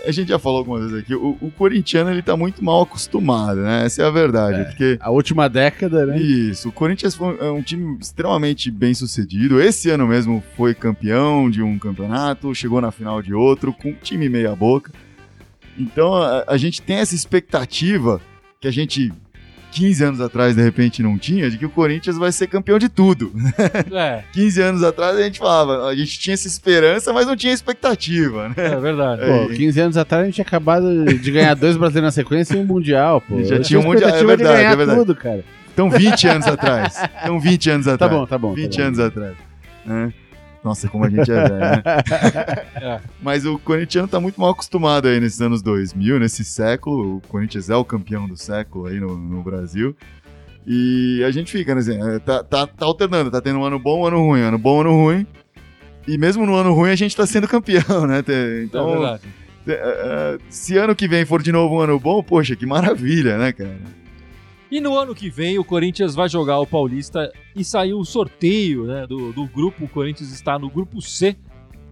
[0.06, 3.60] a gente já falou algumas vezes aqui, o, o corintiano ele tá muito mal acostumado,
[3.60, 3.84] né?
[3.86, 4.64] Essa é a verdade, É.
[4.64, 6.18] porque A última década, né?
[6.20, 9.60] Isso, o Corinthians foi, é um time extremamente bem sucedido.
[9.60, 13.94] Esse ano mesmo foi campeão de um campeonato, chegou na final de outro, com um
[13.94, 14.92] time meia boca.
[15.78, 18.20] Então a, a gente tem essa expectativa
[18.60, 19.12] que a gente
[19.72, 22.88] 15 anos atrás de repente não tinha, de que o Corinthians vai ser campeão de
[22.88, 23.32] tudo.
[23.92, 27.52] É, 15 anos atrás a gente falava, a gente tinha essa esperança, mas não tinha
[27.52, 28.54] expectativa, né?
[28.56, 29.22] é verdade.
[29.22, 29.26] É.
[29.46, 32.58] Pô, 15 anos atrás a gente tinha acabado de ganhar dois brasileiros na sequência e
[32.60, 33.42] um mundial, pô.
[33.44, 34.98] Já tinha um mundial, é expectativa de verdade, ganhar é verdade.
[34.98, 35.44] tudo, cara.
[35.72, 37.02] Então 20 anos atrás.
[37.22, 38.12] Então 20 anos Tá atrás.
[38.12, 38.52] bom, tá bom.
[38.54, 38.86] 20 tá bom.
[38.86, 39.34] anos atrás.
[39.86, 40.12] né?
[40.64, 41.82] Nossa, como a gente é velho, né?
[42.82, 43.00] É.
[43.20, 47.16] Mas o corintiano tá muito mal acostumado aí nesses anos 2000, nesse século.
[47.16, 49.96] O Corinthians é o campeão do século aí no, no Brasil.
[50.66, 51.80] E a gente fica, né?
[51.80, 54.58] assim, é, Tá, tá, tá alternando, tá tendo um ano bom, um ano ruim, ano
[54.58, 55.26] bom, ano ruim.
[56.06, 58.22] E mesmo no ano ruim a gente tá sendo campeão, né?
[58.28, 59.22] É Então, verdade.
[59.66, 63.38] é, é, se ano que vem for de novo um ano bom, poxa, que maravilha,
[63.38, 63.76] né, cara?
[64.72, 68.84] E no ano que vem o Corinthians vai jogar o Paulista e saiu o sorteio
[68.86, 69.84] né, do, do grupo.
[69.84, 71.36] O Corinthians está no grupo C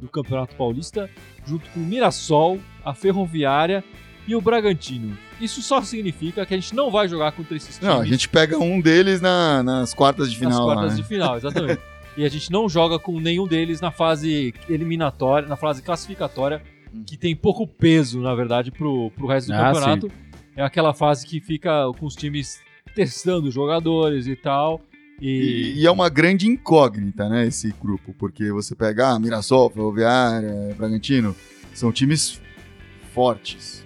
[0.00, 1.10] do Campeonato Paulista,
[1.44, 3.84] junto com o Mirassol, a Ferroviária
[4.26, 5.14] e o Bragantino.
[5.38, 8.26] Isso só significa que a gente não vai jogar contra esses times Não, a gente
[8.30, 10.52] pega um deles na- nas quartas de final.
[10.52, 11.02] nas lá, quartas né?
[11.02, 11.80] de final, exatamente.
[12.16, 16.62] e a gente não joga com nenhum deles na fase eliminatória, na fase classificatória,
[17.06, 20.10] que tem pouco peso, na verdade, pro, pro resto do Ah, campeonato.
[20.56, 22.58] É aquela fase que fica com os times
[22.94, 24.80] testando jogadores e tal.
[25.20, 29.68] E, E, e é uma grande incógnita, né, esse grupo, porque você pega ah, Mirassol,
[29.70, 31.36] Ferroviária, Bragantino,
[31.74, 32.40] são times
[33.12, 33.84] fortes.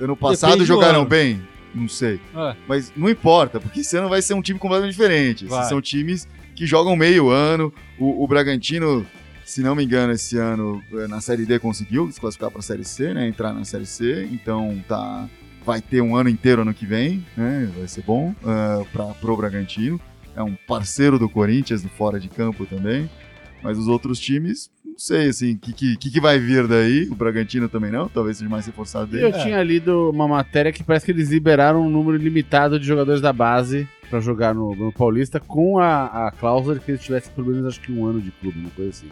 [0.00, 1.08] Ano passado Depende jogaram ano.
[1.08, 1.40] bem?
[1.74, 2.20] Não sei.
[2.34, 5.46] é, Mas não importa, porque esse ano vai ser um time completamente diferente.
[5.68, 7.72] São times que jogam meio ano.
[7.98, 9.06] O, o Bragantino,
[9.44, 12.62] se não me engano, esse ano eh, na Série D conseguiu se classificar para a
[12.62, 13.28] Série C, né?
[13.28, 14.26] Entrar na Série C.
[14.32, 15.28] Então tá,
[15.66, 17.68] vai ter um ano inteiro ano que vem, né?
[17.76, 18.32] Vai ser bom
[18.92, 20.00] para pro Bragantino.
[20.36, 23.10] É um parceiro do Corinthians no fora de campo também.
[23.62, 27.08] Mas os outros times, não sei, assim, o que, que, que vai vir daí?
[27.10, 29.42] O Bragantino também não, talvez seja mais reforçado Eu dele.
[29.42, 33.32] tinha lido uma matéria que parece que eles liberaram um número limitado de jogadores da
[33.32, 37.48] base pra jogar no, no Paulista com a, a cláusula de que eles tivessem pelo
[37.48, 39.08] menos acho que um ano de clube, uma coisa assim.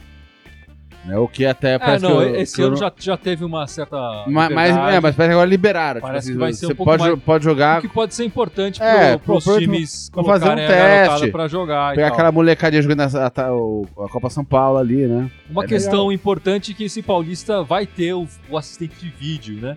[1.04, 1.18] Né?
[1.18, 3.44] O que até é, parece não, que eu- esse que ano não- já, já teve
[3.44, 3.96] uma certa.
[4.26, 5.94] Ma- Mas, liberdade, é, mas parece que agora liberaram.
[6.00, 7.88] tipo Parece assim, que vai ser um você pouco pode, mais- pode O jogar, que
[7.88, 11.30] pode ser importante É, pro, pros pro- times fazer um colocarem a garotada teste.
[11.30, 12.14] pra jogar e pegar tal.
[12.14, 15.30] aquela molecadinha jogando a, a, o- a Copa São Paulo ali, né?
[15.50, 19.60] Uma É questão importante é que esse Paulista vai ter o, o assistente de vídeo,
[19.60, 19.76] né?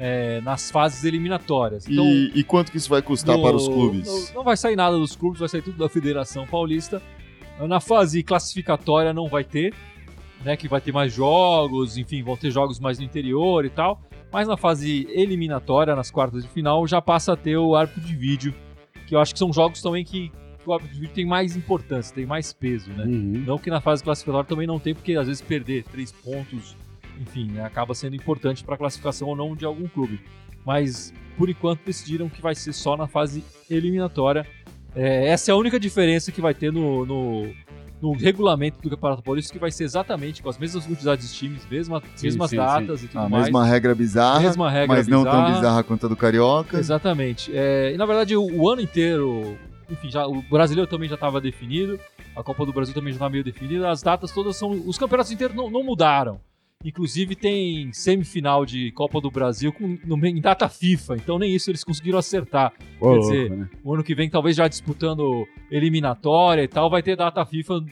[0.00, 1.88] É, nas fases eliminatórias.
[1.88, 4.06] Então, E, e quanto que isso vai custar no- para os clubes?
[4.28, 7.02] Não, não vai sair nada dos clubes, vai sair tudo da Federação Paulista.
[7.66, 9.74] Na fase classificatória não vai ter,
[10.44, 10.56] né?
[10.56, 14.00] Que vai ter mais jogos, enfim, vão ter jogos mais no interior e tal.
[14.32, 18.14] Mas na fase eliminatória, nas quartas de final, já passa a ter o árbitro de
[18.14, 18.54] vídeo,
[19.06, 20.30] que eu acho que são jogos também que
[20.66, 23.04] o árbitro de vídeo tem mais importância, tem mais peso, né?
[23.04, 23.44] Uhum.
[23.46, 26.76] Não que na fase classificatória também não tem, porque às vezes perder três pontos,
[27.18, 30.20] enfim, né, acaba sendo importante para a classificação ou não de algum clube.
[30.66, 34.44] Mas por enquanto decidiram que vai ser só na fase eliminatória.
[34.94, 37.54] É, essa é a única diferença que vai ter no, no,
[38.00, 41.66] no regulamento do Campeonato Paulista, que vai ser exatamente com as mesmas quantidades de times,
[41.68, 43.44] mesma, Sim, mesmas sim, datas e tudo A mais.
[43.44, 45.54] mesma regra bizarra, mesma regra mas não tão bizarra.
[45.54, 46.78] bizarra quanto a do Carioca.
[46.78, 47.50] Exatamente.
[47.54, 49.58] É, e na verdade, o, o ano inteiro,
[49.90, 51.98] enfim, já, o brasileiro também já estava definido,
[52.36, 54.70] a Copa do Brasil também já estava meio definida, as datas todas são.
[54.70, 56.40] Os campeonatos inteiros não, não mudaram.
[56.84, 61.68] Inclusive tem semifinal de Copa do Brasil com, no, em data FIFA, então nem isso
[61.70, 62.72] eles conseguiram acertar.
[63.00, 63.68] Ô, Quer louco, dizer, né?
[63.82, 67.84] O ano que vem, talvez já disputando eliminatória e tal, vai ter data FIFA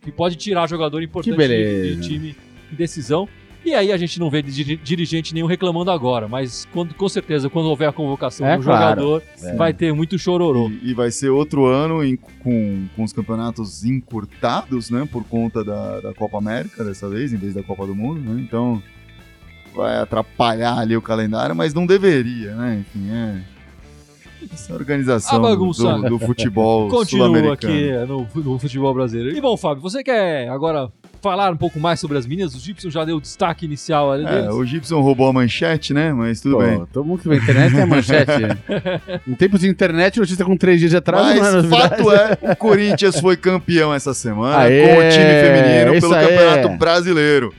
[0.00, 1.96] que pode tirar jogador importante beleza.
[1.96, 2.36] de, de time
[2.72, 3.28] em decisão.
[3.64, 7.48] E aí a gente não vê diri- dirigente nenhum reclamando agora, mas quando, com certeza,
[7.48, 9.00] quando houver a convocação É do claro.
[9.00, 9.54] jogador, É.
[9.56, 10.68] vai ter muito chororô.
[10.68, 15.08] E, e vai ser outro ano em- com, com os campeonatos encurtados, né?
[15.10, 18.38] Por conta da, da Copa América dessa vez, em vez da Copa do Mundo, né?
[18.46, 18.82] Então
[19.74, 22.80] vai atrapalhar ali o calendário, mas não deveria, né?
[22.80, 23.40] Enfim, é.
[24.52, 27.72] Essa organização do, do futebol Continua sul-americano.
[27.72, 29.34] aqui no, no futebol brasileiro.
[29.36, 30.92] E bom, Fábio, você quer agora
[31.24, 32.54] falar um pouco mais sobre as meninas?
[32.54, 34.54] O Gibson já deu o destaque inicial ali É, deles.
[34.54, 36.12] o Gibson roubou a manchete, né?
[36.12, 36.86] Mas tudo Pô, bem.
[36.92, 38.32] Todo mundo que vê internet tem manchete.
[39.26, 42.38] em tempos de internet, notícia com três dias de atraso Mas não é fato é,
[42.52, 46.26] o Corinthians foi campeão essa semana Aê, com o time feminino pelo aí.
[46.28, 47.54] Campeonato Brasileiro.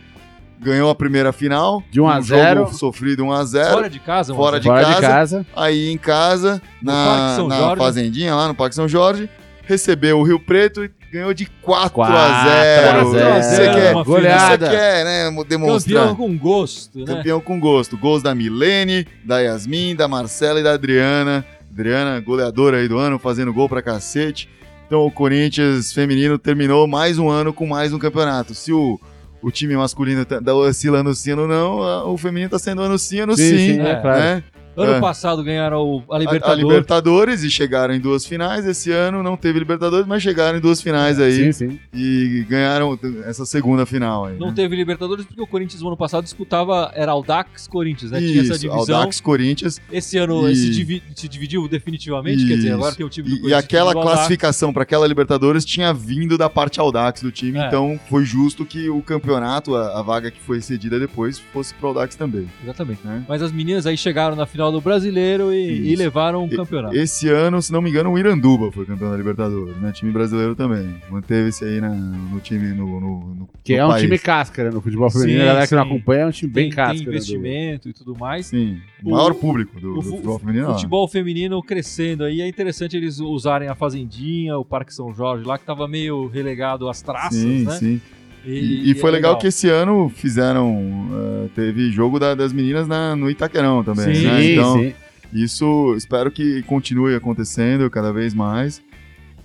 [0.62, 1.84] Ganhou a primeira final.
[1.91, 2.60] De 1 a um 0.
[2.62, 5.01] jogo sofrido 1 a 0 Fora de casa, Fora de Fora de casa.
[5.01, 5.45] casa.
[5.56, 7.78] Aí em casa, No na, São na Jorge.
[7.84, 9.30] fazendinha lá no Parque São Jorge,
[9.67, 12.99] recebeu o Rio Preto e ganhou de 4, 4 a 0.
[12.99, 13.43] a 0.
[13.43, 14.69] Você quer, Uma você goleada.
[14.69, 16.08] quer, né, demonstrar.
[16.10, 17.06] Campeão com gosto, né?
[17.06, 17.97] Campeão com gosto.
[17.97, 21.45] Gols da Milene, da Yasmin, da Marcela e da Adriana.
[21.71, 24.49] Adriana, goleadora aí do ano, fazendo gol pra cacete.
[24.88, 28.54] Então o Corinthians feminino terminou mais um ano com mais um campeonato.
[28.54, 28.99] Se o,
[29.41, 33.36] o time masculino tá oscilando sim ou não, o feminino tá sendo ano sim, ano
[33.36, 33.58] Sim, sim.
[33.58, 34.19] sim, é, é, claro.
[34.19, 34.43] né?
[34.77, 34.99] Ano É.
[34.99, 36.63] passado ganharam a A- A, Libertadores.
[36.63, 38.65] Libertadores e chegaram em duas finais.
[38.65, 41.79] Esse ano não teve Libertadores, mas chegaram em duas finais aí Sim, sim.
[41.93, 44.38] e ganharam essa segunda final aí.
[44.38, 44.53] Não né?
[44.55, 48.19] teve Libertadores porque o Corinthians no ano passado disputava, era Audax Corinthians, né?
[48.19, 48.95] Tinha essa Isso, divisão.
[48.97, 49.79] Audax Corinthians.
[49.91, 52.75] Esse ano E- se, divi- se dividiu definitivamente, quer dizer, Isso.
[52.77, 53.63] agora tem o time do E, e Corinthians.
[53.63, 57.67] aquela classificação para aquela Libertadores tinha vindo da parte Audax do time, É.
[57.67, 61.88] então foi justo que o campeonato, a, a vaga que foi cedida depois, fosse pro
[61.89, 62.47] Audax também.
[62.63, 62.99] Exatamente.
[63.05, 63.23] Né?
[63.27, 66.56] Mas as meninas aí chegaram na final final do Brasileiro e, e levaram o E-
[66.56, 66.95] campeonato.
[66.95, 69.91] Esse ano, se não me engano, o Iranduba foi campeão da Libertadores, né?
[69.91, 70.95] Time brasileiro também.
[71.10, 74.04] Manteve-se aí na- no time, no, no, no Que no é um país.
[74.04, 74.69] time casca, né?
[74.71, 75.89] No futebol feminino, Sim, a galera que não sim.
[75.89, 76.93] acompanha é um time bem tem, casca.
[76.97, 78.47] tem né, investimento e tudo mais.
[78.47, 80.67] Sim, o O- maior público do, o do fu- futebol feminino.
[80.67, 80.73] lá.
[80.73, 85.58] Futebol feminino crescendo aí, é interessante eles usarem a Fazendinha, o Parque São Jorge lá,
[85.58, 87.71] que tava meio relegado às traças, Sim, né?
[87.73, 88.01] sim.
[88.45, 91.10] E, e foi é legal, que esse ano fizeram.
[91.13, 94.13] eh, teve jogo da- das meninas na- no Itaquerão também.
[94.15, 94.41] Sim, né?
[94.41, 94.93] Sim, Então, sim.
[95.34, 98.81] isso espero que continue acontecendo cada vez mais.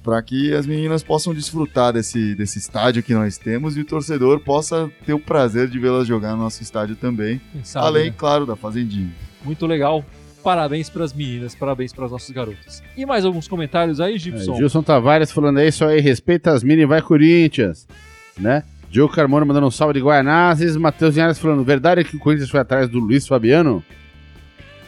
[0.02, 4.40] Para que as meninas possam desfrutar desse, desse estádio que nós temos e o torcedor
[4.40, 7.38] possa ter o prazer de vê-las jogar no nosso estádio também.
[7.62, 8.14] sabe, além, né?
[8.16, 9.10] claro, da Fazendinha.
[9.44, 10.02] Muito legal.
[10.42, 12.82] Parabéns pras meninas, parabéns pras nossas garotas.
[12.96, 14.56] E mais alguns comentários aí, É, Gibson?
[14.56, 17.86] Gilson Tavares falando aí, isso aí, respeita as mini, vai Corinthians,
[18.38, 18.62] né?
[18.90, 22.50] Diogo Carmona mandando um salve de Guaianazes, Matheus Linhares falando, verdade é que o Corinthians
[22.50, 23.84] foi atrás do Luiz Fabiano?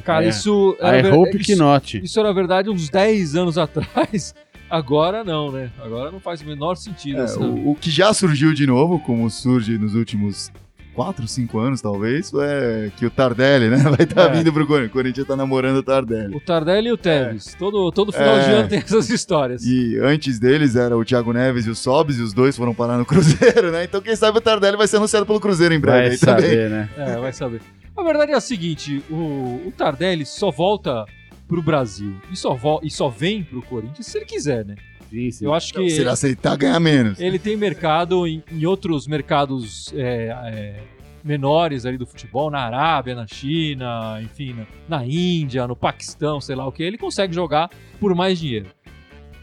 [0.05, 0.29] Cara, É.
[0.29, 2.01] isso era, I ver- hope que isso, not.
[2.03, 4.35] isso era verdade uns 10 anos atrás.
[4.69, 5.71] Agora não, né?
[5.81, 7.21] Agora não faz o menor sentido.
[7.21, 10.51] É, o, o que já surgiu de novo, como surge nos últimos
[10.95, 13.77] 4, 5 anos, talvez, é que o Tardelli, né?
[13.97, 14.37] Vai estar É.
[14.37, 14.91] vindo pro Corinthians.
[14.91, 16.35] O Corinthians tá namorando o Tardelli.
[16.37, 17.55] O Tardelli e o Tevez.
[17.59, 18.53] Todo, todo final de É.
[18.55, 19.65] ano tem essas histórias.
[19.65, 22.99] E antes deles era o Thiago Neves e o Sobs, e os dois foram parar
[22.99, 23.85] no Cruzeiro, né?
[23.85, 26.43] Então quem sabe o Tardelli vai ser anunciado pelo Cruzeiro em breve Vai aí também.
[26.45, 26.89] saber, né?
[26.97, 27.61] É, vai saber.
[27.97, 31.05] A verdade é a seguinte: o, o Tardelli só volta
[31.49, 34.75] pro Brasil e só, e só vem pro Corinthians se ele quiser, né?
[35.13, 35.45] Sim, sim.
[35.45, 37.21] Eu acho que Se ele aceitar, ganhar menos.
[37.21, 40.81] ele tem mercado em, em outros mercados é, é,
[41.23, 44.55] menores ali do futebol, na Arábia, na China, enfim,
[44.89, 46.83] na, na Índia, no Paquistão, sei lá o que.
[46.83, 47.71] Ele consegue jogar
[48.01, 48.69] por mais dinheiro.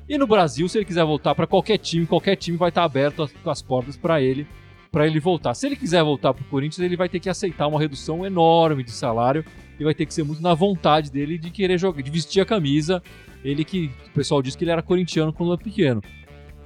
[0.07, 3.21] E no Brasil, se ele quiser voltar para qualquer time, qualquer time vai estar aberto
[3.21, 4.47] as, as portas para ele,
[4.91, 5.53] para ele voltar.
[5.53, 8.91] Se ele quiser voltar pro Corinthians, ele vai ter que aceitar uma redução enorme de
[8.91, 9.43] salário
[9.79, 12.45] e vai ter que ser muito na vontade dele de querer jogar, de vestir a
[12.45, 13.01] camisa.
[13.43, 16.01] Ele que o pessoal diz que ele era corintiano quando era pequeno.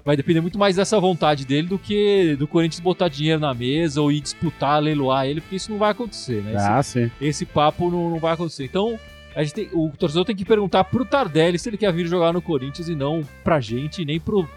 [0.05, 4.01] Vai depender muito mais dessa vontade dele do que do Corinthians botar dinheiro na mesa
[4.01, 6.55] ou ir disputar, leiloar ele, porque isso não vai acontecer, né?
[6.55, 7.11] Esse- Ah, sim.
[7.21, 8.65] esse papo não, não vai acontecer.
[8.65, 8.99] Então,
[9.35, 12.33] a gente tem- o torcedor tem que perguntar pro Tardelli se ele quer vir jogar
[12.33, 14.47] no Corinthians e não pra gente, nem pro.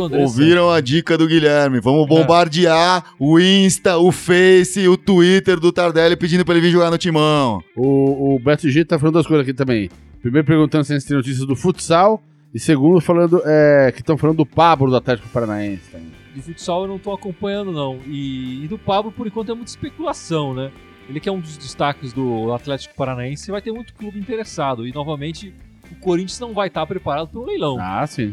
[0.00, 1.80] Ouviram a dica do Guilherme?
[1.80, 6.90] Vamos bombardear o Insta, o Face, o Twitter do Tardelli pedindo pra ele vir jogar
[6.90, 7.62] no timão.
[7.76, 9.90] O, o Beto G tá falando duas coisas aqui também.
[10.20, 12.22] Primeiro perguntando se a gente tem notícias do futsal.
[12.54, 15.90] E segundo, falando é, que estão falando do Pablo do Atlético Paranaense.
[15.90, 16.12] também.
[16.34, 17.98] De futsal eu não tô acompanhando, não.
[18.06, 20.70] E, e do Pablo, por enquanto, é muita especulação, né?
[21.08, 24.86] Ele que é um dos destaques do Atlético Paranaense, vai ter muito clube interessado.
[24.86, 25.52] E, novamente,
[25.90, 27.76] o Corinthians não vai estar preparado para um leilão.
[27.78, 28.32] Ah, sim.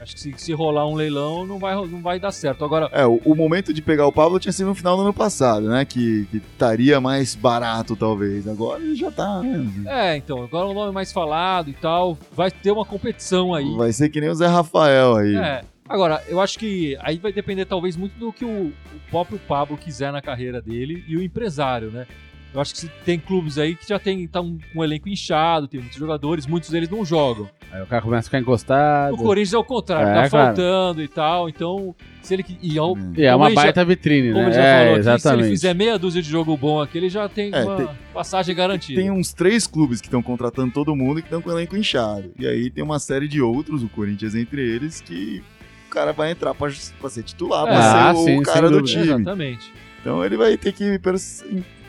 [0.00, 2.64] Acho que se, se rolar um leilão, não vai, não vai dar certo.
[2.64, 5.12] Agora, É, o, o momento de pegar o Pablo tinha sido no final do ano
[5.14, 5.84] passado, né?
[5.84, 8.46] Que, que estaria mais barato, talvez.
[8.46, 9.42] Agora ele já tá.
[9.42, 9.66] né?
[9.86, 12.18] é, então, agora o nome mais falado e tal.
[12.32, 13.74] Vai ter uma competição aí.
[13.76, 15.36] Vai ser que nem o Zé Rafael aí.
[15.36, 15.64] É.
[15.88, 19.76] Agora, eu acho que aí vai depender talvez muito do que o, o próprio Pablo
[19.76, 22.06] quiser na carreira dele e o empresário, né?
[22.52, 25.78] Eu acho que tem clubes aí que já tem tá um, um elenco inchado, tem
[25.78, 27.48] muitos jogadores, muitos deles não jogam.
[27.76, 29.14] Aí o cara começa a ficar encostado.
[29.14, 30.46] O Corinthians é o contrário, É, tá claro.
[30.56, 34.28] faltando e tal, então se ele e ao, E é uma ele já- baita vitrine,
[34.32, 34.46] como né?
[34.46, 35.48] ele já é, falou aqui, se ele exatamente.
[35.50, 39.00] fizer meia dúzia de jogo bom aqui, ele já tem É, uma tem- passagem garantida.
[39.00, 41.76] Tem uns três clubes que estão contratando todo mundo e que estão com o elenco
[41.76, 42.32] inchado.
[42.38, 45.42] E aí tem uma série de outros, o Corinthians entre eles, que
[45.86, 46.68] o cara vai entrar pra,
[47.00, 47.66] pra ser titular, É.
[47.70, 49.02] pra Ah, ser sim, o cara do time.
[49.04, 49.72] Exatamente.
[50.00, 50.98] Então ele vai ter que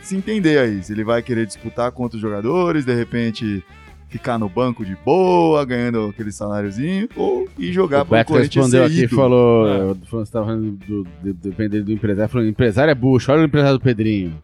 [0.01, 0.81] se entender aí.
[0.83, 3.63] Se ele vai querer disputar contra os jogadores, de repente
[4.09, 8.31] ficar no banco de boa, ganhando aquele saláriozinho, ou ir jogar O para o Beto
[8.33, 9.77] Corinthians respondeu aqui e falou, É.
[9.77, 13.45] falando, você estava falando do, de, dependendo do empresário, falando, empresário é bucho, olha o
[13.45, 14.41] empresário do Pedrinho.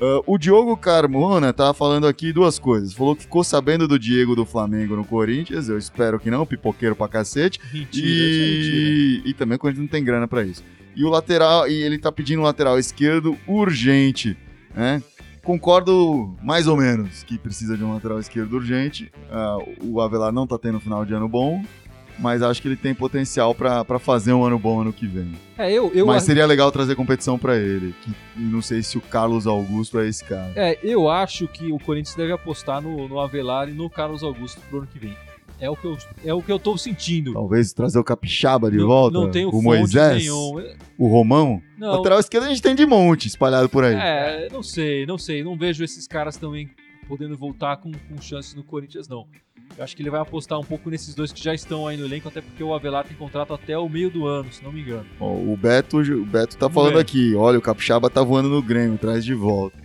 [0.00, 2.92] Ah, o Diogo Carmona tava falando aqui duas coisas.
[2.92, 6.94] Falou que ficou sabendo do Diego do Flamengo no Corinthians, eu espero que não, pipoqueiro
[6.94, 7.58] pra cacete.
[7.72, 8.76] Mentira, é mentira.
[8.76, 10.62] E, e também o Corinthians não tem grana pra isso.
[10.96, 14.36] E o lateral, e ele tá pedindo um lateral esquerdo urgente,
[14.74, 15.02] né?
[15.44, 19.12] Concordo mais ou menos que precisa de um lateral esquerdo urgente.
[19.30, 21.62] Ah, o Avelar não tá tendo um final de ano bom,
[22.18, 25.32] mas acho que ele tem potencial pra fazer um ano bom ano que vem.
[25.58, 27.94] É, eu, eu, mas seria legal trazer competição pra ele.
[28.02, 30.52] Que, não sei se o Carlos Augusto é esse cara.
[30.56, 34.60] É, eu acho que o Corinthians deve apostar no, no Avelar e no Carlos Augusto
[34.68, 35.16] pro ano que vem.
[35.60, 37.32] É o que eu, é o que eu tô sentindo.
[37.32, 39.18] Talvez trazer o Capixaba de não, volta.
[39.18, 40.22] Não tenho o Moisés.
[40.22, 40.62] nenhum.
[40.98, 41.62] O Romão.
[41.78, 43.94] Não, Lateral esquerdo a gente tem de monte espalhado por aí.
[43.94, 45.42] é, não sei, não sei.
[45.42, 46.68] Não vejo esses caras também
[47.08, 49.26] podendo voltar com, com chances no Corinthians, não.
[49.76, 52.04] Eu acho que ele vai apostar um pouco nesses dois que já estão aí no
[52.04, 54.82] elenco, até porque o Avelar tem contrato até o meio do ano, se não me
[54.82, 55.06] engano.
[55.18, 57.34] Ó, o Beto, o Beto tá falando aqui.
[57.34, 59.83] Olha, o Capixaba tá voando no Grêmio, traz de volta.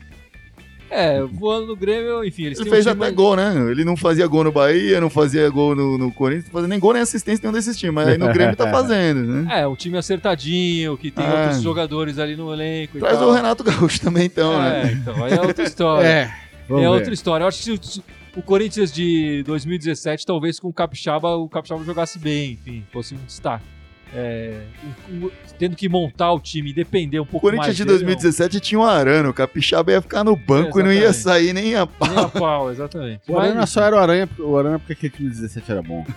[0.91, 3.53] É, voando no Grêmio, enfim, eles Ele fez um até mais- gol, né?
[3.71, 6.79] Ele não fazia gol no Bahia, não fazia gol no, no Corinthians, não fazia nem
[6.79, 9.59] gol nem assistência nenhum desses times, mas aí no Grêmio tá fazendo, né?
[9.61, 11.41] É, um time acertadinho, que tem É.
[11.43, 13.29] outros jogadores ali no elenco e Traz tal.
[13.29, 14.99] o Renato Gaúcho também, então, É, né?
[15.01, 16.07] então, aí é outra história.
[16.07, 16.31] É,
[16.67, 16.93] vamos é ver.
[16.95, 17.43] outra história.
[17.43, 18.01] Eu acho que se
[18.35, 23.13] o, o Corinthians de 2017, talvez com o Capixaba, o Capixaba jogasse bem, enfim, fosse
[23.13, 23.63] um destaque.
[24.11, 24.63] É,
[25.11, 27.85] o- o- tendo que montar o time e depender um O pouco Corinthians mais de
[27.85, 31.53] dele, 2017 tinha o Arana, o Capixaba ia ficar no banco e não ia sair
[31.53, 31.87] nem a não.
[31.87, 32.09] pau.
[32.09, 33.21] Nem a pau, exatamente.
[33.31, 35.83] O Arana Mas- só era o Aranha, o Aranha porque aquele time de 17 era
[35.83, 36.03] bom.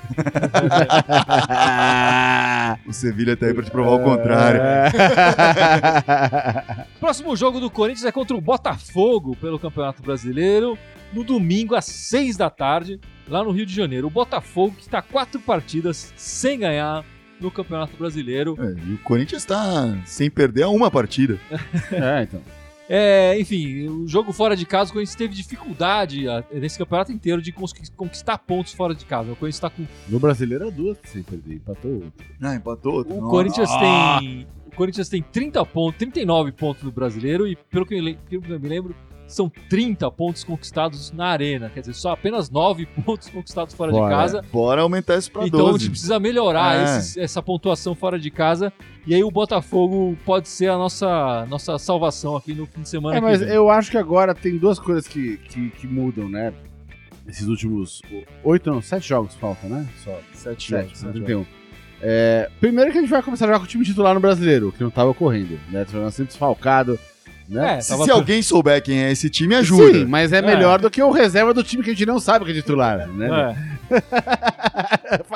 [2.86, 4.60] O Sevilha tá aí pra te provar o contrário.
[6.98, 10.78] Próximo jogo do Corinthians é contra o Botafogo pelo Campeonato Brasileiro,
[11.12, 14.06] no domingo às 6 da tarde, lá no Rio de Janeiro.
[14.06, 17.04] O Botafogo que está quatro partidas sem ganhar
[17.42, 18.56] no Campeonato Brasileiro.
[18.58, 21.38] É, e o Corinthians tá sem perder a uma partida.
[21.92, 22.40] é, então.
[22.88, 27.40] É, enfim, o jogo fora de casa, o Corinthians teve dificuldade ah, nesse campeonato inteiro
[27.40, 27.52] de
[27.96, 29.32] conquistar pontos fora de casa.
[29.32, 29.86] O Corinthians está com.
[30.08, 32.26] No brasileiro era duas sem perder, empatou outra.
[32.40, 33.00] Ah, empatou.
[33.02, 33.30] O Nossa.
[33.30, 34.46] Corinthians tem.
[34.66, 38.94] O Corinthians tem 30 pontos, 39 pontos no brasileiro e, pelo que eu me lembro,
[39.34, 41.70] são 30 pontos conquistados na arena.
[41.72, 44.04] Quer dizer, só apenas 9 pontos conquistados fora, Fora.
[44.04, 44.44] de casa.
[44.52, 45.78] Bora aumentar isso pra Então a 12.
[45.80, 46.84] gente precisa melhorar É.
[46.98, 48.72] esses- essa pontuação fora de casa.
[49.06, 53.16] E aí o Botafogo pode ser a nossa, nossa salvação aqui no fim de semana.
[53.16, 53.48] É, mas vem.
[53.48, 56.52] eu acho que agora tem duas coisas que, que, que mudam, né?
[57.26, 58.00] Esses últimos
[58.44, 59.88] oito, não, sete jogos faltam, né?
[60.04, 61.46] Só Sete sete, jogos, sete 31.
[62.04, 64.68] É, primeiro que a gente vai começar a jogar com o time titular no brasileiro,
[64.68, 65.86] o que não tava ocorrendo, né?
[65.90, 66.98] Jogando sempre desfalcado,
[67.48, 67.76] né?
[67.76, 69.98] É, Se, tava- se alguém souber quem é esse time, ajuda.
[69.98, 72.44] Sim, mas é, melhor do que o reserva do time que a gente não sabe
[72.44, 73.56] que é titular, né?
[73.90, 73.92] É.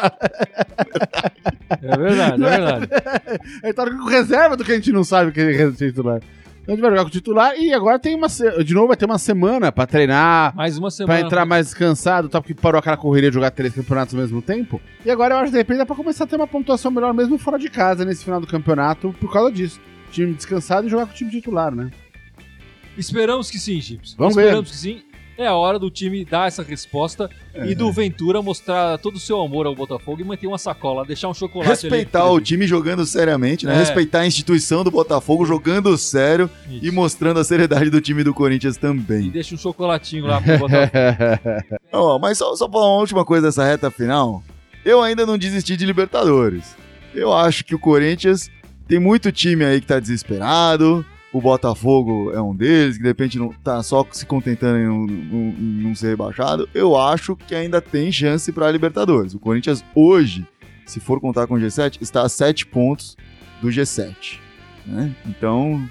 [1.83, 2.89] é verdade, é verdade.
[3.63, 6.21] Ele tá com reserva do que a gente não sabe que é titular.
[6.63, 8.27] Então a gente vai jogar com o titular e agora tem uma.
[8.29, 11.19] De novo, vai ter uma semana pra treinar, Mais uma semana.
[11.21, 12.41] pra entrar mais descansado, tá?
[12.41, 14.81] Porque parou aquela correria de jogar três campeonatos ao mesmo tempo.
[15.05, 17.15] E agora eu acho que de repente dá pra começar a ter uma pontuação melhor
[17.15, 19.81] mesmo fora de casa nesse final do campeonato por causa disso.
[20.17, 21.91] Time descansado e jogar com o time titular, né?
[22.97, 24.15] Esperamos que sim, Chips.
[24.17, 24.45] Vamos ver.
[24.45, 25.03] Esperamos que sim.
[25.37, 29.39] É a hora do time dar essa resposta e do Ventura mostrar todo o seu
[29.43, 32.31] amor ao Botafogo e manter uma sacola, deixar um chocolate Respeitar ali.
[32.31, 33.75] o time jogando seriamente, né?
[33.75, 33.79] É.
[33.81, 36.87] Respeitar a instituição do Botafogo jogando sério Isso.
[36.87, 39.29] e mostrando a seriedade do time do Corinthians E também.
[39.29, 41.77] deixa um chocolatinho lá pro Botafogo.
[41.93, 44.43] Ó, mas só, só pra uma última coisa dessa reta final,
[44.87, 46.75] eu ainda não desisti de Libertadores.
[47.15, 48.51] Eu acho que o Corinthians
[48.87, 51.05] tem muito time aí que tá desesperado.
[51.33, 55.95] O Botafogo é um deles, que de repente não tá só se contentando em não,
[55.95, 56.69] ser rebaixado.
[56.73, 59.35] Eu acho que ainda tem chance pra Libertadores.
[59.35, 60.47] O Corinthians hoje,
[60.87, 63.17] se for contar com o G7, está a 7 pontos
[63.61, 64.39] do G7.
[64.87, 65.15] né?
[65.27, 65.87] Então,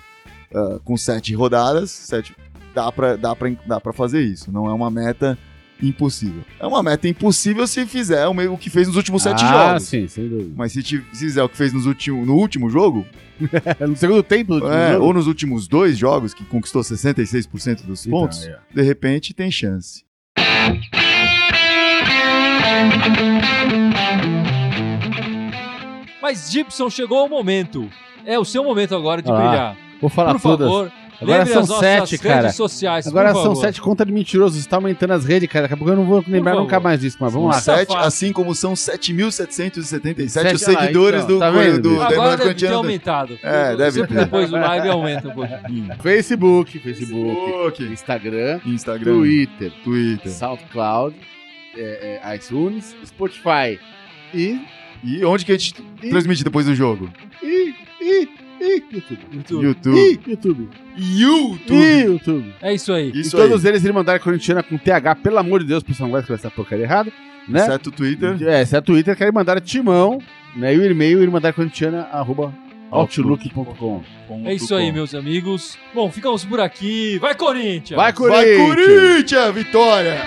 [0.54, 2.36] ah, com 7 rodadas, sete,
[2.74, 3.36] dá, pra, dá,
[3.68, 4.52] dá pra fazer isso.
[4.52, 5.38] Não é uma meta
[5.82, 6.44] impossível.
[6.60, 9.84] É uma meta impossível se fizer o que fez nos últimos 7 ah, jogos.
[9.84, 10.52] sim, sem dúvida.
[10.56, 13.06] Mas se, fizer o que fez nos últimos, no último jogo,
[13.80, 15.06] É, no segundo tempo do último é, jogo.
[15.06, 18.58] ou nos últimos dois jogos, que conquistou 66% dos Então, pontos, aí, ó.
[18.74, 20.04] de repente tem chance.
[26.22, 27.90] Mas Gibson, chegou o momento.
[28.26, 29.78] É o seu momento agora de Ah, brilhar.
[30.02, 30.68] Vou falar Por todas.
[30.68, 32.52] favor, Agora lembre são sete, redes cara.
[32.52, 33.62] sociais, Agora por são favor.
[33.62, 35.64] sete contas de mentirosos, está aumentando as redes, cara.
[35.64, 37.62] Daqui a pouco eu não vou lembrar nunca mais disso, mas vamos lá.
[37.62, 37.76] Sete.
[37.80, 38.08] 7, Safado.
[38.08, 42.72] assim como são 7.777 os seguidores então, do, tá vendo, do, do Agora deve ter
[42.72, 43.40] aumentado.
[43.42, 44.24] É, deve Sempre ter.
[44.26, 45.96] depois do live aumenta um pouquinho.
[46.02, 50.32] Facebook, Facebook, Facebook, Instagram, Instagram, Twitter, Twitter.
[50.32, 51.16] SoundCloud,
[51.78, 53.80] é, é, iTunes, Spotify
[54.34, 54.60] e,
[55.04, 57.10] E onde que a gente e, transmite depois do jogo?
[57.44, 58.28] e, e,
[58.66, 59.20] YouTube.
[59.34, 60.20] YouTube.
[60.28, 60.70] YouTube.
[60.98, 62.04] YouTube.
[62.04, 62.54] YouTube.
[62.62, 63.12] É isso aí.
[63.14, 63.48] Isso e aí.
[63.48, 66.40] todos eles mandaram corintiana com TH, pelo amor de Deus, o pessoal não vai escrever
[66.40, 67.12] essa porcaria errada.
[67.48, 67.62] Né?
[67.62, 68.38] Exceto o Twitter.
[68.48, 70.20] É, certo o Twitter, que aí mandaram timão,
[70.56, 70.74] né?
[70.74, 72.54] E o e-mail, e mandaram corintiana, arroba
[72.92, 74.04] Outlook.com.
[74.46, 75.78] É isso aí, meus amigos.
[75.94, 77.20] Bom, ficamos por aqui.
[77.20, 77.98] Vai, Corinthians!
[77.98, 78.58] Vai, Corinthians!
[78.58, 79.54] Vai, Corinthians!
[79.54, 80.22] Vitória!